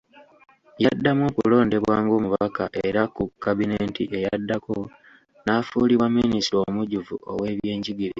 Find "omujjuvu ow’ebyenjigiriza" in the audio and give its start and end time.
6.67-8.09